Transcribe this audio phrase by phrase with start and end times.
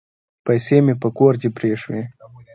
[0.45, 2.03] پیسې مي په کور کې پرېښولې.